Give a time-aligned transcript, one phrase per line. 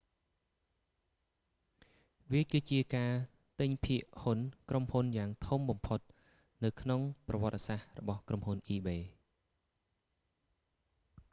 [2.31, 3.11] វាគឺជាការ
[3.59, 4.39] ទិញភាគហ៊ុន
[4.69, 5.99] ក្រុមហ៊ុនយ៉ាងធំបំផុត
[6.63, 9.01] នៅក្នុងប្រវត្តិសាស្រ្តរបស់ក្រុមហ៊ុន ebay